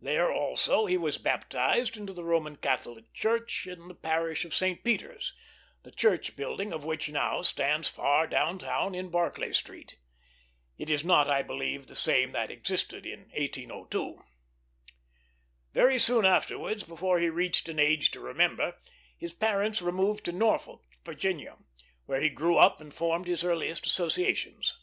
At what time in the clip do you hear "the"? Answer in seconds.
2.14-2.24, 3.88-3.94, 5.82-5.90, 11.88-11.94